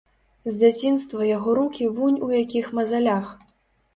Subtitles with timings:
[0.45, 3.25] З дзяцінства яго рукі вунь у якіх мазалях.